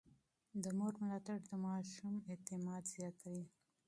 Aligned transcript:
د 0.63 0.65
مور 0.77 0.93
ملاتړ 1.01 1.37
د 1.49 1.51
ماشوم 1.65 2.15
اعتماد 2.31 2.83
زياتوي. 2.95 3.45